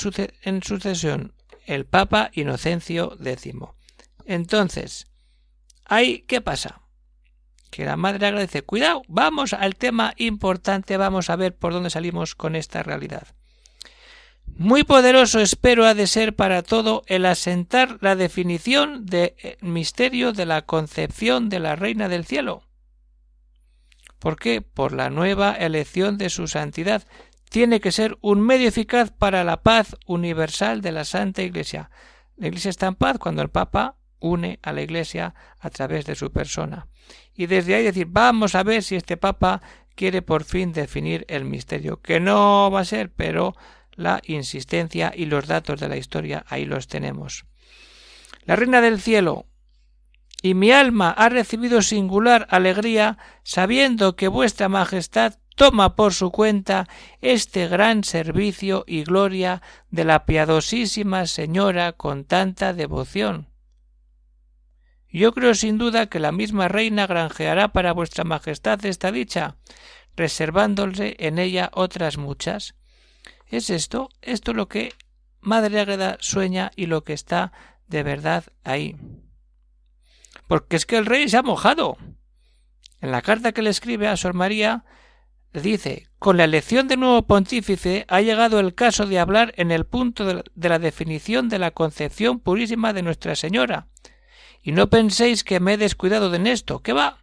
en 0.42 0.62
sucesión? 0.62 1.34
El 1.66 1.86
Papa 1.86 2.30
Inocencio 2.32 3.16
X. 3.22 3.54
Entonces, 4.24 5.06
¿ahí 5.84 6.24
qué 6.26 6.40
pasa? 6.40 6.82
Que 7.70 7.84
la 7.84 7.96
madre 7.96 8.26
agradece, 8.26 8.62
cuidado, 8.62 9.02
vamos 9.08 9.52
al 9.52 9.76
tema 9.76 10.14
importante, 10.16 10.96
vamos 10.96 11.30
a 11.30 11.36
ver 11.36 11.56
por 11.56 11.72
dónde 11.72 11.90
salimos 11.90 12.34
con 12.34 12.56
esta 12.56 12.82
realidad. 12.82 13.28
Muy 14.56 14.84
poderoso 14.84 15.40
espero 15.40 15.86
ha 15.86 15.94
de 15.94 16.06
ser 16.06 16.36
para 16.36 16.62
todo 16.62 17.02
el 17.06 17.26
asentar 17.26 17.98
la 18.00 18.16
definición 18.16 19.06
del 19.06 19.32
misterio 19.60 20.32
de 20.32 20.46
la 20.46 20.62
concepción 20.62 21.48
de 21.48 21.58
la 21.58 21.74
Reina 21.74 22.08
del 22.08 22.26
Cielo. 22.26 22.62
¿Por 24.18 24.36
qué? 24.36 24.60
Por 24.60 24.92
la 24.92 25.10
nueva 25.10 25.52
elección 25.52 26.18
de 26.18 26.30
su 26.30 26.46
santidad. 26.46 27.02
Tiene 27.48 27.80
que 27.80 27.92
ser 27.92 28.18
un 28.20 28.40
medio 28.40 28.68
eficaz 28.68 29.10
para 29.10 29.42
la 29.42 29.62
paz 29.62 29.96
universal 30.06 30.80
de 30.80 30.92
la 30.92 31.04
Santa 31.04 31.42
Iglesia. 31.42 31.90
La 32.36 32.46
Iglesia 32.46 32.70
está 32.70 32.86
en 32.86 32.94
paz 32.94 33.18
cuando 33.18 33.42
el 33.42 33.48
Papa 33.48 33.96
une 34.20 34.60
a 34.62 34.72
la 34.72 34.82
Iglesia 34.82 35.34
a 35.58 35.70
través 35.70 36.06
de 36.06 36.14
su 36.14 36.30
persona. 36.30 36.86
Y 37.34 37.46
desde 37.46 37.74
ahí 37.74 37.84
decir, 37.84 38.06
vamos 38.08 38.54
a 38.54 38.62
ver 38.62 38.82
si 38.82 38.96
este 38.96 39.16
Papa 39.16 39.60
quiere 39.96 40.22
por 40.22 40.44
fin 40.44 40.72
definir 40.72 41.24
el 41.28 41.44
misterio, 41.44 42.00
que 42.00 42.20
no 42.20 42.70
va 42.70 42.80
a 42.80 42.84
ser, 42.84 43.10
pero 43.10 43.54
la 43.94 44.20
insistencia 44.24 45.12
y 45.14 45.26
los 45.26 45.46
datos 45.46 45.80
de 45.80 45.88
la 45.88 45.96
historia 45.96 46.44
ahí 46.48 46.64
los 46.64 46.88
tenemos. 46.88 47.44
La 48.44 48.56
Reina 48.56 48.80
del 48.80 49.00
Cielo, 49.00 49.46
y 50.42 50.54
mi 50.54 50.72
alma 50.72 51.10
ha 51.10 51.28
recibido 51.28 51.82
singular 51.82 52.48
alegría 52.50 53.16
sabiendo 53.44 54.16
que 54.16 54.26
vuestra 54.26 54.68
Majestad 54.68 55.34
toma 55.54 55.94
por 55.94 56.12
su 56.12 56.32
cuenta 56.32 56.88
este 57.20 57.68
gran 57.68 58.02
servicio 58.02 58.84
y 58.86 59.04
gloria 59.04 59.62
de 59.90 60.04
la 60.04 60.26
piadosísima 60.26 61.26
Señora 61.26 61.92
con 61.92 62.24
tanta 62.24 62.72
devoción. 62.72 63.48
Yo 65.08 65.32
creo 65.32 65.54
sin 65.54 65.78
duda 65.78 66.06
que 66.06 66.18
la 66.18 66.32
misma 66.32 66.68
reina 66.68 67.06
granjeará 67.06 67.68
para 67.68 67.92
vuestra 67.92 68.24
Majestad 68.24 68.84
esta 68.86 69.12
dicha, 69.12 69.56
reservándose 70.16 71.16
en 71.18 71.38
ella 71.38 71.70
otras 71.74 72.16
muchas, 72.16 72.74
¿Es 73.52 73.68
esto? 73.68 74.08
Esto 74.22 74.54
lo 74.54 74.66
que 74.66 74.94
Madre 75.42 75.78
Águeda 75.78 76.16
sueña 76.20 76.70
y 76.74 76.86
lo 76.86 77.04
que 77.04 77.12
está 77.12 77.52
de 77.86 78.02
verdad 78.02 78.44
ahí. 78.64 78.96
Porque 80.48 80.76
es 80.76 80.86
que 80.86 80.96
el 80.96 81.04
rey 81.04 81.28
se 81.28 81.36
ha 81.36 81.42
mojado. 81.42 81.98
En 83.02 83.10
la 83.10 83.20
carta 83.20 83.52
que 83.52 83.60
le 83.60 83.68
escribe 83.68 84.08
a 84.08 84.16
Sor 84.16 84.32
María, 84.32 84.86
dice 85.52 86.08
Con 86.18 86.38
la 86.38 86.44
elección 86.44 86.88
del 86.88 87.00
nuevo 87.00 87.26
pontífice 87.26 88.06
ha 88.08 88.22
llegado 88.22 88.58
el 88.58 88.74
caso 88.74 89.04
de 89.04 89.18
hablar 89.18 89.52
en 89.58 89.70
el 89.70 89.84
punto 89.84 90.24
de 90.24 90.68
la 90.68 90.78
definición 90.78 91.50
de 91.50 91.58
la 91.58 91.72
concepción 91.72 92.40
purísima 92.40 92.94
de 92.94 93.02
Nuestra 93.02 93.36
Señora. 93.36 93.88
Y 94.62 94.72
no 94.72 94.88
penséis 94.88 95.44
que 95.44 95.60
me 95.60 95.74
he 95.74 95.76
descuidado 95.76 96.30
de 96.30 96.50
esto, 96.50 96.80
que 96.80 96.94
va 96.94 97.21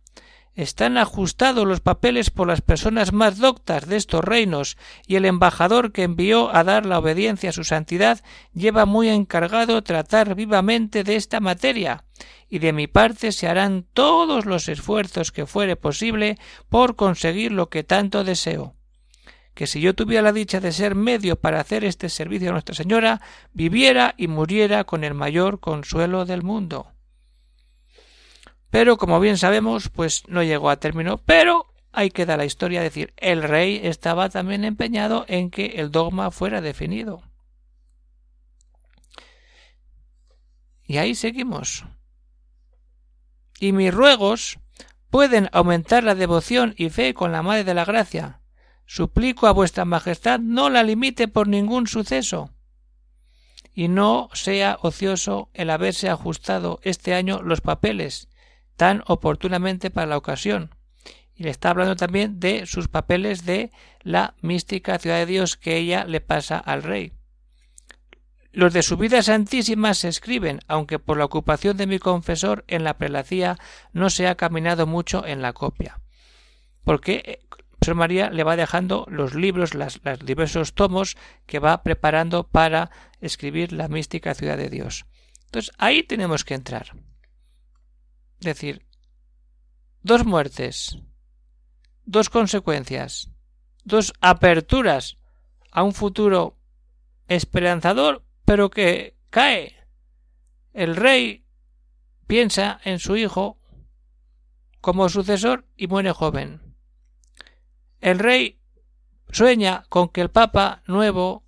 están 0.62 0.98
ajustados 0.98 1.66
los 1.66 1.80
papeles 1.80 2.32
por 2.32 2.48
las 2.48 2.60
personas 2.62 3.14
más 3.14 3.38
doctas 3.38 3.88
de 3.88 3.96
estos 3.96 4.24
reinos, 4.24 4.78
y 5.08 5.16
el 5.16 5.24
embajador 5.24 5.94
que 5.94 6.04
envió 6.04 6.54
a 6.54 6.66
dar 6.66 6.86
la 6.86 7.00
obediencia 7.00 7.52
a 7.52 7.54
su 7.54 7.64
santidad 7.64 8.20
lleva 8.54 8.86
muy 8.86 9.08
encargado 9.08 9.82
tratar 9.84 10.36
vivamente 10.36 11.06
de 11.06 11.16
esta 11.16 11.40
materia, 11.40 12.04
y 12.50 12.60
de 12.60 12.74
mi 12.74 12.88
parte 12.88 13.32
se 13.32 13.48
harán 13.48 13.86
todos 13.94 14.46
los 14.46 14.68
esfuerzos 14.68 15.32
que 15.32 15.46
fuere 15.46 15.78
posible 15.78 16.38
por 16.68 16.98
conseguir 16.98 17.54
lo 17.54 17.70
que 17.70 17.86
tanto 17.86 18.26
deseo 18.26 18.76
que 19.54 19.68
si 19.68 19.82
yo 19.82 19.94
tuviera 19.94 20.22
la 20.22 20.32
dicha 20.32 20.62
de 20.62 20.72
ser 20.72 20.96
medio 20.96 21.36
para 21.36 21.60
hacer 21.60 21.84
este 21.84 22.08
servicio 22.08 22.50
a 22.50 22.54
Nuestra 22.54 22.76
Señora, 22.76 23.20
viviera 23.52 24.14
y 24.16 24.30
muriera 24.30 24.86
con 24.86 25.04
el 25.04 25.14
mayor 25.14 25.60
consuelo 25.60 26.24
del 26.24 26.44
mundo. 26.44 26.94
Pero 28.70 28.98
como 28.98 29.20
bien 29.20 29.38
sabemos, 29.38 29.90
pues 29.90 30.24
no 30.28 30.44
llegó 30.44 30.70
a 30.70 30.80
término, 30.80 31.18
pero 31.18 31.66
ahí 31.92 32.12
queda 32.12 32.38
la 32.38 32.46
historia, 32.46 32.82
decir, 32.82 33.14
el 33.18 33.44
rey 33.44 33.82
estaba 33.84 34.30
también 34.30 34.64
empeñado 34.64 35.26
en 35.28 35.50
que 35.50 35.66
el 35.78 35.92
dogma 35.92 36.32
fuera 36.32 36.62
definido. 36.62 37.24
Y 40.86 40.98
ahí 40.98 41.16
seguimos. 41.16 41.86
Y 43.60 43.74
mis 43.74 43.94
ruegos 43.94 44.60
pueden 45.10 45.50
aumentar 45.52 46.04
la 46.04 46.16
devoción 46.16 46.74
y 46.78 46.90
fe 46.90 47.14
con 47.14 47.32
la 47.32 47.42
Madre 47.42 47.64
de 47.64 47.74
la 47.74 47.86
Gracia. 47.86 48.42
Suplico 48.86 49.48
a 49.48 49.52
vuestra 49.52 49.86
Majestad 49.86 50.40
no 50.40 50.70
la 50.70 50.84
limite 50.84 51.28
por 51.28 51.48
ningún 51.48 51.88
suceso 51.88 52.52
y 53.74 53.88
no 53.88 54.30
sea 54.34 54.80
ocioso 54.82 55.50
el 55.54 55.70
haberse 55.70 56.10
ajustado 56.10 56.80
este 56.82 57.14
año 57.14 57.42
los 57.42 57.62
papeles 57.62 58.29
tan 58.80 59.04
oportunamente 59.08 59.90
para 59.90 60.08
la 60.08 60.16
ocasión. 60.16 60.74
Y 61.36 61.44
le 61.44 61.50
está 61.50 61.72
hablando 61.72 61.98
también 61.98 62.40
de 62.40 62.66
sus 62.66 62.88
papeles 62.88 63.46
de 63.46 63.72
la 64.04 64.36
mística 64.40 64.98
ciudad 65.00 65.18
de 65.18 65.26
Dios 65.26 65.58
que 65.58 65.76
ella 65.76 66.06
le 66.06 66.22
pasa 66.22 66.58
al 66.58 66.84
rey. 66.84 67.12
Los 68.54 68.72
de 68.72 68.82
su 68.82 68.96
vida 68.96 69.22
santísima 69.22 69.94
se 69.94 70.08
escriben, 70.08 70.62
aunque 70.70 70.98
por 70.98 71.18
la 71.18 71.26
ocupación 71.26 71.76
de 71.76 71.88
mi 71.88 72.00
confesor 72.00 72.64
en 72.70 72.86
la 72.86 72.98
prelacía 72.98 73.58
no 73.92 74.10
se 74.10 74.30
ha 74.30 74.36
caminado 74.36 74.88
mucho 74.88 75.26
en 75.26 75.42
la 75.42 75.52
copia. 75.52 76.00
Porque 76.86 77.22
eh, 77.26 77.40
Sor 77.82 77.96
María 77.96 78.30
le 78.30 78.46
va 78.46 78.56
dejando 78.56 79.06
los 79.10 79.36
libros, 79.36 79.74
los 79.74 80.00
diversos 80.24 80.74
tomos 80.74 81.18
que 81.46 81.60
va 81.60 81.84
preparando 81.84 82.48
para 82.48 82.92
escribir 83.20 83.74
la 83.74 83.90
mística 83.90 84.34
ciudad 84.36 84.56
de 84.56 84.70
Dios. 84.70 85.06
Entonces 85.48 85.74
ahí 85.78 86.02
tenemos 86.02 86.46
que 86.46 86.54
entrar 86.54 86.94
decir, 88.40 88.86
dos 90.02 90.26
muertes, 90.26 91.00
dos 92.06 92.30
consecuencias, 92.30 93.30
dos 93.84 94.14
aperturas 94.22 95.18
a 95.72 95.84
un 95.84 95.94
futuro 95.94 96.58
esperanzador, 97.28 98.24
pero 98.46 98.70
que 98.70 99.16
cae. 99.30 99.76
El 100.74 100.96
rey 100.96 101.46
piensa 102.28 102.80
en 102.84 103.00
su 103.00 103.18
hijo 103.18 103.60
como 104.82 105.10
sucesor 105.10 105.68
y 105.76 105.88
muere 105.88 106.12
joven. 106.14 106.62
el 108.02 108.18
rey 108.20 108.60
sueña 109.32 109.84
con 109.90 110.10
que 110.10 110.22
el 110.22 110.32
Papa 110.32 110.84
nuevo 110.88 111.44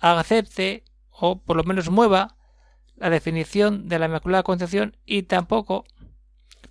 acepte 0.00 0.84
o 1.10 1.40
por 1.40 1.56
lo 1.56 1.64
menos 1.64 1.90
mueva 1.90 2.36
la 3.02 3.10
definición 3.10 3.88
de 3.88 3.98
la 3.98 4.06
Inmaculada 4.06 4.44
Concepción 4.44 4.96
y 5.04 5.24
tampoco. 5.24 5.84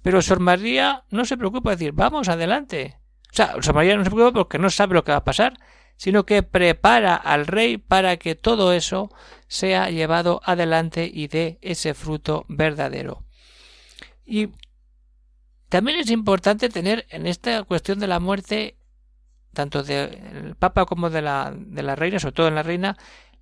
Pero 0.02 0.22
Sor 0.22 0.40
María 0.40 1.04
no 1.10 1.26
se 1.26 1.38
preocupa 1.38 1.72
de 1.72 1.76
decir, 1.76 1.92
vamos 1.92 2.30
adelante. 2.30 2.98
O 3.32 3.36
sea, 3.36 3.54
Sor 3.62 3.76
María 3.76 3.98
no 3.98 4.04
se 4.06 4.10
preocupa 4.10 4.40
porque 4.40 4.58
no 4.58 4.70
sabe 4.70 4.96
lo 4.96 5.04
que 5.04 5.12
va 5.12 5.18
a 5.18 5.24
pasar, 5.26 5.58
sino 5.98 6.26
que 6.26 6.42
prepara 6.42 7.16
al 7.16 7.48
rey 7.48 7.78
para 7.78 8.16
que 8.16 8.36
todo 8.36 8.72
eso 8.72 9.10
sea 9.48 9.90
llevado 9.90 10.42
adelante 10.46 11.12
y 11.14 11.28
dé 11.28 11.60
ese 11.62 11.94
fruto 11.94 12.46
verdadero. 12.48 13.26
Y 14.26 14.50
también 15.68 16.00
es 16.00 16.10
importante 16.10 16.70
tener 16.70 17.06
en 17.10 17.28
esta 17.28 17.64
cuestión 17.64 18.00
de 18.00 18.08
la 18.08 18.22
muerte, 18.22 18.78
tanto 19.54 19.84
del 19.84 20.56
Papa 20.58 20.86
como 20.86 21.10
de 21.10 21.22
la, 21.22 21.54
de 21.54 21.84
la 21.84 21.98
reina, 21.98 22.20
sobre 22.20 22.36
todo 22.36 22.48
en 22.48 22.56
la 22.56 22.64
reina, 22.64 22.98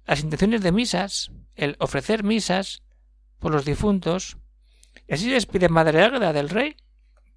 las 0.10 0.22
intenciones 0.22 0.62
de 0.62 0.72
misas, 0.72 1.32
el 1.56 1.76
ofrecer 1.78 2.24
misas 2.24 2.82
por 3.38 3.52
los 3.52 3.63
difuntos. 3.63 4.38
Así 5.08 5.30
les 5.30 5.45
pide 5.45 5.69
Madre 5.69 6.02
Águeda 6.02 6.34
del 6.34 6.50
Rey. 6.50 6.78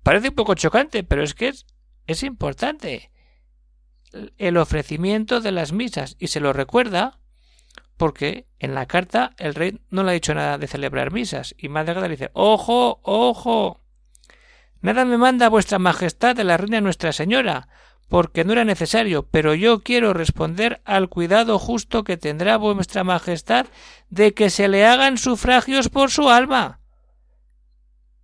Parece 0.02 0.30
un 0.30 0.34
poco 0.34 0.54
chocante, 0.54 1.04
pero 1.04 1.22
es 1.22 1.34
que 1.34 1.48
es, 1.48 1.66
es 2.06 2.22
importante 2.22 3.10
el 4.38 4.56
ofrecimiento 4.56 5.40
de 5.40 5.52
las 5.52 5.72
misas 5.72 6.16
y 6.18 6.28
se 6.28 6.40
lo 6.40 6.54
recuerda 6.54 7.18
porque 7.98 8.46
en 8.58 8.74
la 8.74 8.86
carta 8.86 9.34
el 9.36 9.54
rey 9.54 9.80
no 9.90 10.02
le 10.02 10.10
ha 10.10 10.14
dicho 10.14 10.34
nada 10.34 10.56
de 10.56 10.66
celebrar 10.66 11.12
misas 11.12 11.54
y 11.58 11.68
Madre 11.68 11.92
Águeda 11.92 12.08
le 12.08 12.16
dice 12.16 12.30
ojo, 12.32 13.00
ojo. 13.02 13.82
Nada 14.80 15.04
me 15.04 15.18
manda 15.18 15.50
vuestra 15.50 15.78
majestad 15.78 16.34
de 16.34 16.44
la 16.44 16.56
reina 16.56 16.80
Nuestra 16.80 17.12
Señora, 17.12 17.68
porque 18.12 18.44
no 18.44 18.52
era 18.52 18.66
necesario, 18.66 19.22
pero 19.22 19.54
yo 19.54 19.80
quiero 19.80 20.12
responder 20.12 20.82
al 20.84 21.08
cuidado 21.08 21.58
justo 21.58 22.04
que 22.04 22.18
tendrá 22.18 22.58
vuestra 22.58 23.04
Majestad 23.04 23.64
de 24.10 24.34
que 24.34 24.50
se 24.50 24.68
le 24.68 24.84
hagan 24.84 25.16
sufragios 25.16 25.88
por 25.88 26.10
su 26.10 26.28
alma. 26.28 26.80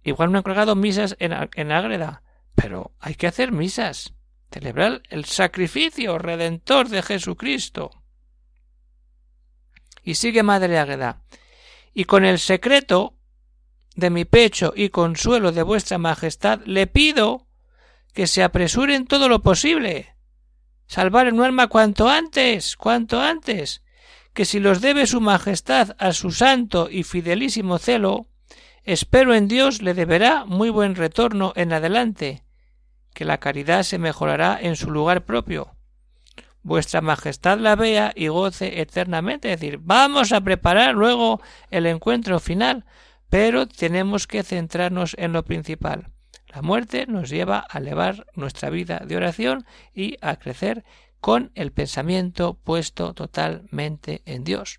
Igual 0.02 0.28
me 0.28 0.36
han 0.36 0.42
colgado 0.42 0.76
misas 0.76 1.16
en, 1.20 1.32
en 1.54 1.72
Ágreda, 1.72 2.22
pero 2.54 2.92
hay 3.00 3.14
que 3.14 3.28
hacer 3.28 3.50
misas, 3.50 4.12
celebrar 4.52 5.00
el 5.08 5.24
sacrificio 5.24 6.18
redentor 6.18 6.90
de 6.90 7.00
Jesucristo. 7.00 7.90
Y 10.02 10.16
sigue 10.16 10.42
Madre 10.42 10.78
Ágreda. 10.78 11.22
Y 11.94 12.04
con 12.04 12.26
el 12.26 12.38
secreto 12.38 13.14
de 13.96 14.10
mi 14.10 14.26
pecho 14.26 14.74
y 14.76 14.90
consuelo 14.90 15.50
de 15.50 15.62
vuestra 15.62 15.96
Majestad 15.96 16.60
le 16.66 16.86
pido 16.86 17.47
que 18.12 18.26
se 18.26 18.42
apresuren 18.42 19.06
todo 19.06 19.28
lo 19.28 19.42
posible. 19.42 20.14
Salvar 20.86 21.32
un 21.32 21.42
alma 21.42 21.68
cuanto 21.68 22.08
antes, 22.08 22.76
cuanto 22.76 23.20
antes, 23.20 23.82
que 24.32 24.44
si 24.44 24.60
los 24.60 24.80
debe 24.80 25.06
su 25.06 25.20
Majestad 25.20 25.96
a 25.98 26.12
su 26.12 26.30
santo 26.30 26.88
y 26.90 27.02
fidelísimo 27.02 27.78
celo, 27.78 28.28
espero 28.84 29.34
en 29.34 29.48
Dios 29.48 29.82
le 29.82 29.94
deberá 29.94 30.44
muy 30.44 30.70
buen 30.70 30.94
retorno 30.94 31.52
en 31.56 31.72
adelante, 31.72 32.44
que 33.14 33.24
la 33.24 33.38
caridad 33.38 33.82
se 33.82 33.98
mejorará 33.98 34.58
en 34.60 34.76
su 34.76 34.90
lugar 34.90 35.24
propio. 35.24 35.74
Vuestra 36.62 37.00
Majestad 37.00 37.58
la 37.58 37.76
vea 37.76 38.12
y 38.14 38.28
goce 38.28 38.80
eternamente. 38.80 39.52
Es 39.52 39.60
decir, 39.60 39.78
vamos 39.82 40.32
a 40.32 40.40
preparar 40.40 40.94
luego 40.94 41.40
el 41.70 41.86
encuentro 41.86 42.40
final, 42.40 42.84
pero 43.28 43.66
tenemos 43.66 44.26
que 44.26 44.42
centrarnos 44.42 45.14
en 45.18 45.32
lo 45.32 45.44
principal. 45.44 46.12
La 46.54 46.62
muerte 46.62 47.06
nos 47.06 47.28
lleva 47.28 47.66
a 47.68 47.78
elevar 47.78 48.26
nuestra 48.34 48.70
vida 48.70 49.02
de 49.04 49.16
oración 49.16 49.66
y 49.94 50.16
a 50.22 50.36
crecer 50.36 50.84
con 51.20 51.50
el 51.54 51.72
pensamiento 51.72 52.54
puesto 52.54 53.12
totalmente 53.12 54.22
en 54.24 54.44
Dios. 54.44 54.78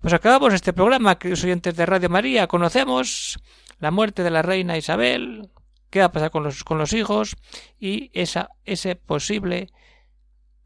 Pues 0.00 0.14
acabamos 0.14 0.54
este 0.54 0.72
programa, 0.72 1.18
queridos 1.18 1.44
oyentes 1.44 1.76
de 1.76 1.86
Radio 1.86 2.08
María. 2.08 2.46
Conocemos 2.46 3.38
la 3.78 3.90
muerte 3.90 4.22
de 4.22 4.30
la 4.30 4.42
reina 4.42 4.76
Isabel, 4.76 5.50
qué 5.90 6.00
va 6.00 6.06
a 6.06 6.12
pasar 6.12 6.30
con 6.30 6.44
los, 6.44 6.64
con 6.64 6.78
los 6.78 6.92
hijos 6.92 7.36
y 7.78 8.10
esa, 8.14 8.50
ese 8.64 8.96
posible 8.96 9.68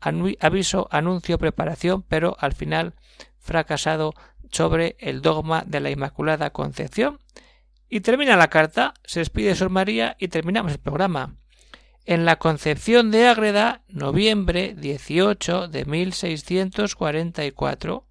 aviso, 0.00 0.88
anuncio, 0.90 1.38
preparación, 1.38 2.02
pero 2.02 2.36
al 2.38 2.52
final 2.52 2.94
fracasado 3.38 4.14
sobre 4.50 4.96
el 4.98 5.22
dogma 5.22 5.64
de 5.66 5.80
la 5.80 5.90
Inmaculada 5.90 6.50
Concepción 6.50 7.18
y 7.90 8.00
termina 8.00 8.36
la 8.36 8.48
carta, 8.48 8.94
se 9.04 9.20
despide 9.20 9.54
Sor 9.56 9.68
María 9.68 10.16
y 10.18 10.28
terminamos 10.28 10.72
el 10.72 10.78
programa. 10.78 11.36
En 12.06 12.24
la 12.24 12.36
Concepción 12.36 13.10
de 13.10 13.26
Ágreda, 13.26 13.82
noviembre 13.88 14.74
18 14.78 15.68
de 15.68 15.84
1644, 15.84 18.06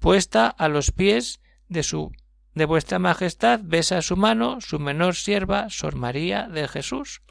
puesta 0.00 0.48
a 0.48 0.68
los 0.68 0.90
pies 0.90 1.40
de 1.68 1.84
su 1.84 2.12
de 2.54 2.66
vuestra 2.66 2.98
majestad, 2.98 3.60
besa 3.62 4.02
su 4.02 4.16
mano 4.16 4.60
su 4.60 4.78
menor 4.78 5.14
sierva, 5.14 5.70
Sor 5.70 5.96
María 5.96 6.48
de 6.48 6.68
Jesús. 6.68 7.22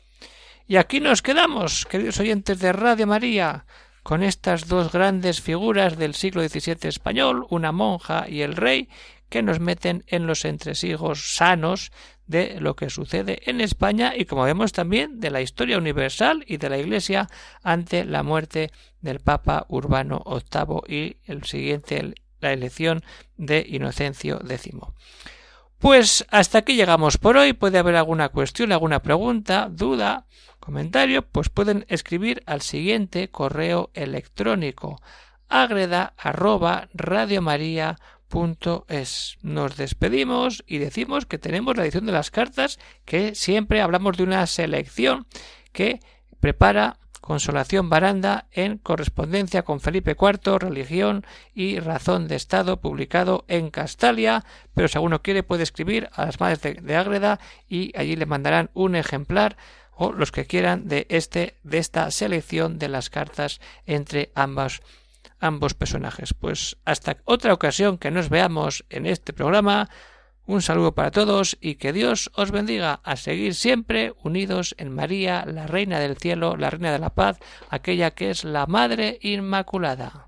Y 0.67 0.77
aquí 0.77 0.99
nos 0.99 1.21
quedamos, 1.21 1.85
queridos 1.85 2.19
oyentes 2.19 2.57
de 2.59 2.73
Radio 2.73 3.05
María, 3.07 3.65
con 4.03 4.23
estas 4.23 4.67
dos 4.67 4.91
grandes 4.91 5.41
figuras 5.41 5.97
del 5.97 6.13
siglo 6.13 6.47
XVII 6.47 6.89
español, 6.89 7.47
una 7.49 7.71
monja 7.71 8.25
y 8.27 8.41
el 8.41 8.55
rey, 8.55 8.89
que 9.33 9.41
nos 9.41 9.59
meten 9.59 10.03
en 10.05 10.27
los 10.27 10.45
entresijos 10.45 11.33
sanos 11.35 11.91
de 12.27 12.57
lo 12.59 12.75
que 12.75 12.91
sucede 12.91 13.41
en 13.49 13.61
España 13.61 14.13
y 14.15 14.25
como 14.25 14.43
vemos 14.43 14.73
también 14.73 15.19
de 15.19 15.31
la 15.31 15.41
historia 15.41 15.79
universal 15.79 16.45
y 16.47 16.57
de 16.57 16.69
la 16.69 16.77
Iglesia 16.77 17.27
ante 17.63 18.05
la 18.05 18.21
muerte 18.21 18.69
del 19.01 19.21
Papa 19.21 19.65
Urbano 19.69 20.23
VIII 20.27 20.81
y 20.87 21.17
el 21.25 21.45
siguiente 21.45 22.13
la 22.41 22.53
elección 22.53 23.01
de 23.35 23.65
Inocencio 23.67 24.39
X. 24.47 24.71
Pues 25.79 26.27
hasta 26.29 26.59
aquí 26.59 26.75
llegamos 26.75 27.17
por 27.17 27.35
hoy. 27.35 27.53
Puede 27.53 27.79
haber 27.79 27.95
alguna 27.95 28.29
cuestión, 28.29 28.71
alguna 28.71 29.01
pregunta, 29.01 29.67
duda, 29.67 30.27
comentario, 30.59 31.23
pues 31.23 31.49
pueden 31.49 31.87
escribir 31.87 32.43
al 32.45 32.61
siguiente 32.61 33.31
correo 33.31 33.89
electrónico 33.95 35.01
agreda 35.49 36.13
es. 38.87 39.37
Nos 39.43 39.77
despedimos 39.77 40.63
y 40.65 40.79
decimos 40.79 41.27
que 41.27 41.37
tenemos 41.37 41.77
la 41.77 41.83
edición 41.83 42.07
de 42.07 42.11
las 42.11 42.31
cartas, 42.31 42.79
que 43.05 43.35
siempre 43.35 43.79
hablamos 43.79 44.17
de 44.17 44.23
una 44.23 44.47
selección 44.47 45.27
que 45.71 45.99
prepara 46.39 46.97
Consolación 47.21 47.89
Baranda 47.89 48.47
en 48.51 48.79
correspondencia 48.79 49.61
con 49.61 49.79
Felipe 49.79 50.17
IV, 50.19 50.57
Religión 50.57 51.25
y 51.53 51.79
Razón 51.79 52.27
de 52.27 52.35
Estado, 52.35 52.81
publicado 52.81 53.45
en 53.47 53.69
Castalia, 53.69 54.43
pero 54.73 54.87
si 54.87 54.97
alguno 54.97 55.21
quiere 55.21 55.43
puede 55.43 55.63
escribir 55.63 56.09
a 56.13 56.25
las 56.25 56.39
madres 56.39 56.61
de, 56.61 56.73
de 56.73 56.95
Ágreda 56.95 57.39
y 57.69 57.93
allí 57.95 58.15
le 58.15 58.25
mandarán 58.25 58.71
un 58.73 58.95
ejemplar 58.95 59.57
o 59.95 60.11
los 60.11 60.31
que 60.31 60.45
quieran 60.45 60.87
de 60.87 61.05
este 61.09 61.55
de 61.63 61.77
esta 61.77 62.09
selección 62.09 62.79
de 62.79 62.89
las 62.89 63.11
cartas 63.11 63.61
entre 63.85 64.31
ambas 64.33 64.81
ambos 65.43 65.73
personajes. 65.73 66.33
Pues 66.33 66.77
hasta 66.85 67.17
otra 67.25 67.53
ocasión 67.53 67.97
que 67.97 68.11
nos 68.11 68.29
veamos 68.29 68.85
en 68.89 69.05
este 69.05 69.33
programa, 69.33 69.89
un 70.45 70.61
saludo 70.61 70.93
para 70.93 71.11
todos 71.11 71.57
y 71.61 71.75
que 71.75 71.93
Dios 71.93 72.31
os 72.35 72.51
bendiga 72.51 73.01
a 73.03 73.15
seguir 73.15 73.53
siempre 73.53 74.13
unidos 74.23 74.73
en 74.77 74.93
María, 74.93 75.45
la 75.45 75.67
Reina 75.67 75.99
del 75.99 76.17
Cielo, 76.17 76.55
la 76.57 76.69
Reina 76.69 76.91
de 76.91 76.99
la 76.99 77.11
Paz, 77.11 77.39
aquella 77.69 78.11
que 78.11 78.29
es 78.29 78.43
la 78.43 78.65
Madre 78.65 79.19
Inmaculada. 79.21 80.27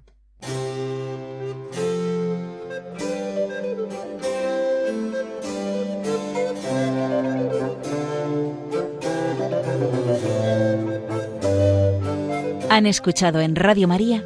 Han 12.70 12.86
escuchado 12.88 13.40
en 13.40 13.56
Radio 13.56 13.88
María 13.88 14.26